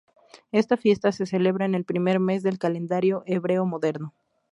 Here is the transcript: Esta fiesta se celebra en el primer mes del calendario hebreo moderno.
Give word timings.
Esta 0.51 0.77
fiesta 0.77 1.11
se 1.11 1.27
celebra 1.27 1.63
en 1.63 1.75
el 1.75 1.85
primer 1.85 2.19
mes 2.19 2.41
del 2.41 2.57
calendario 2.57 3.21
hebreo 3.27 3.67
moderno. 3.67 4.15